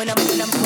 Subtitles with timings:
[0.00, 0.59] when I'm when I'm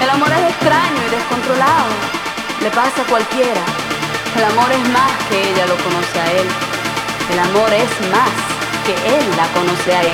[0.00, 1.90] El amor es extraño y descontrolado.
[2.62, 3.62] Le pasa a cualquiera.
[4.36, 6.46] El amor es más que ella lo conoce a él.
[7.32, 8.30] El amor es más
[8.86, 10.10] que él la conoce a ella.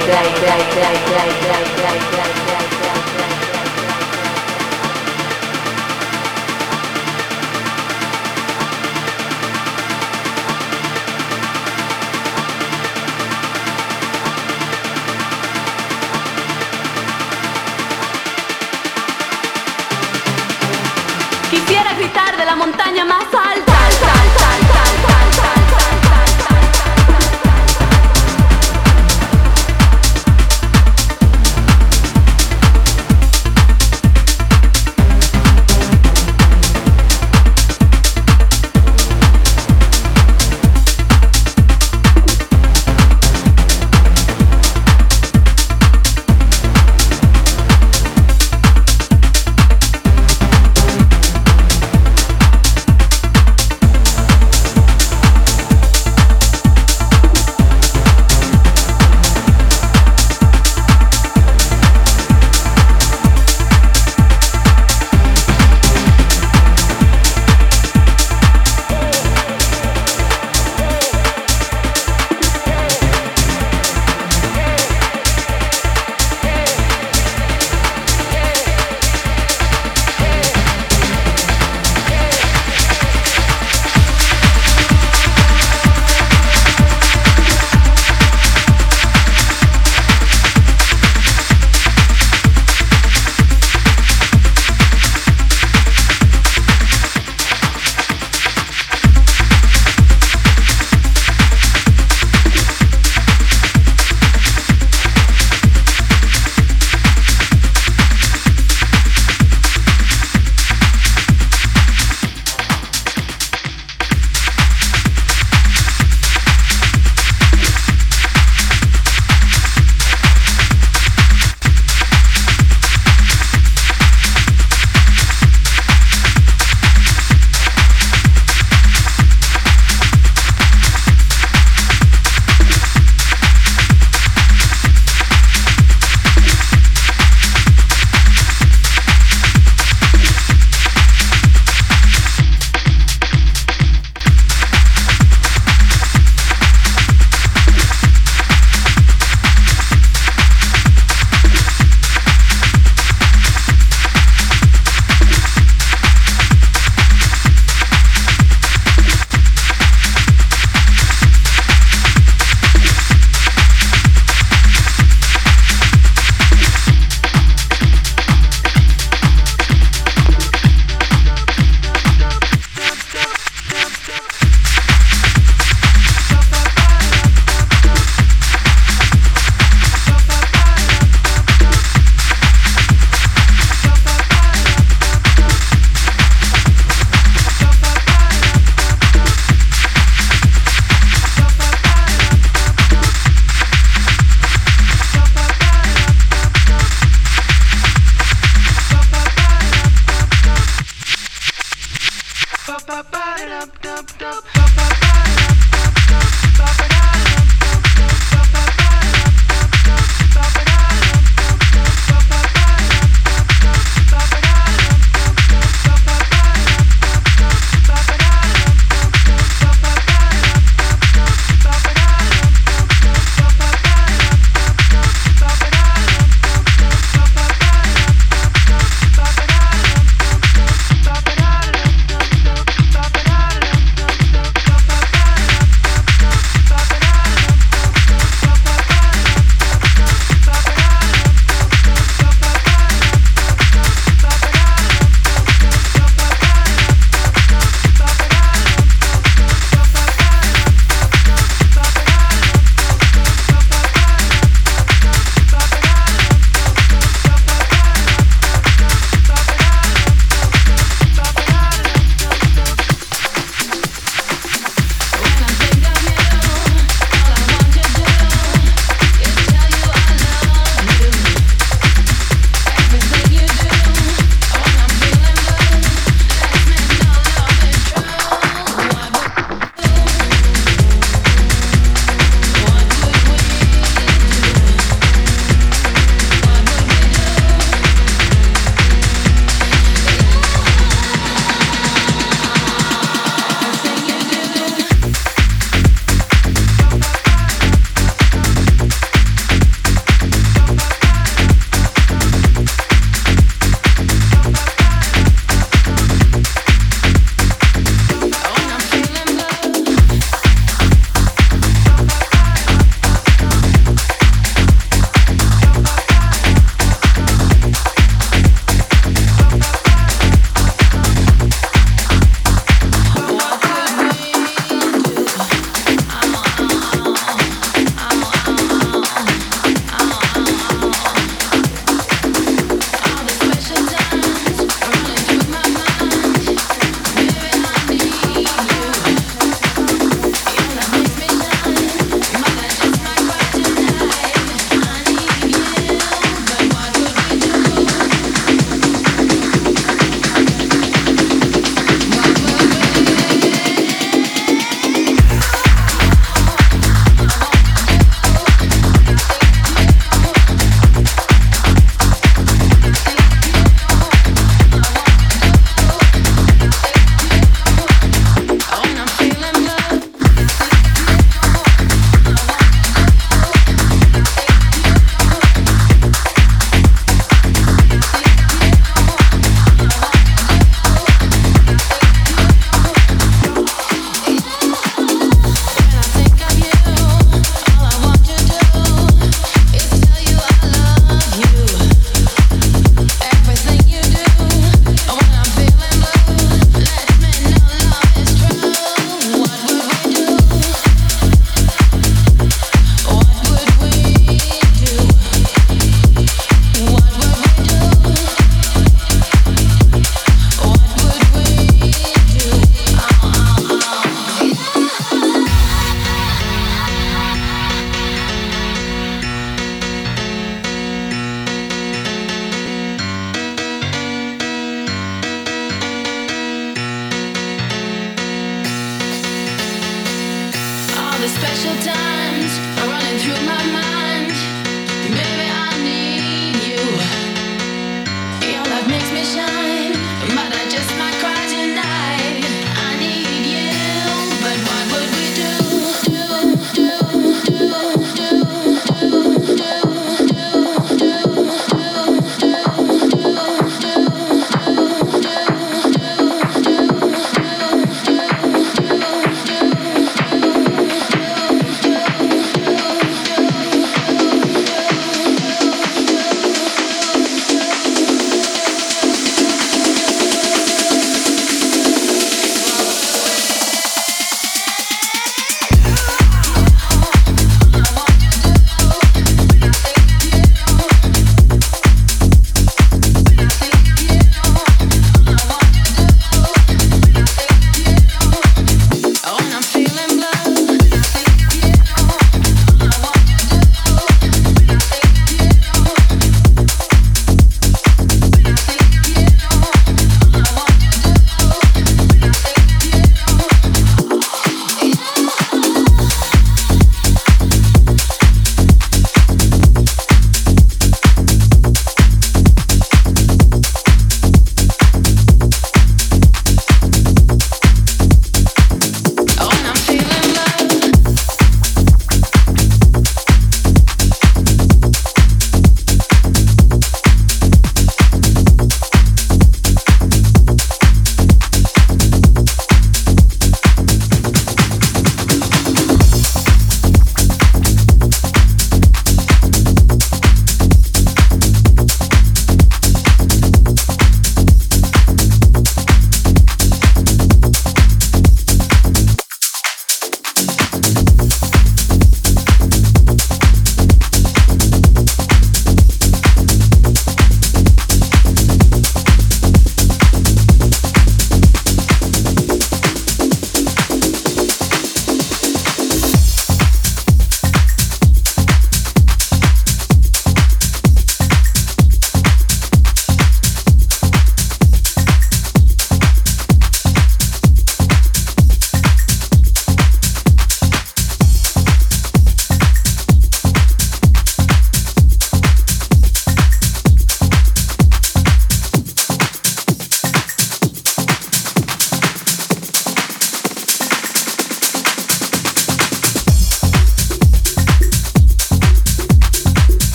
[22.86, 23.35] pytania masa.